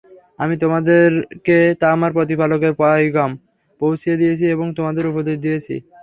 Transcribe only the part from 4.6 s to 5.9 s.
তোমাদের উপদেশ দিয়েছি।